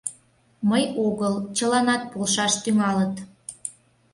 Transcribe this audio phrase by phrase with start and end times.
[0.69, 3.13] —Мый огыл, чыланат полшаш тӱҥалыт.